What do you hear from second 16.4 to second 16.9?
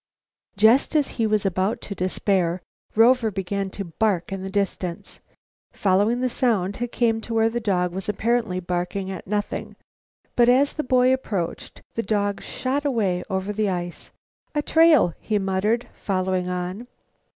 on.